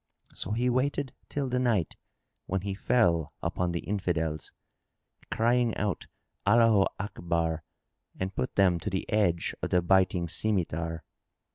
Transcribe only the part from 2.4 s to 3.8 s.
when he fell upon